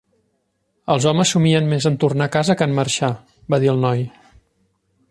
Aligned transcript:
"Els 0.93 1.05
homes 1.11 1.33
somien 1.35 1.69
més 1.75 1.87
en 1.91 1.99
tornar 2.05 2.29
a 2.31 2.35
casa 2.37 2.57
que 2.63 2.69
en 2.71 2.75
marxar", 2.81 3.13
va 3.55 3.65
dir 3.67 3.73
el 3.77 3.87
noi. 3.89 4.05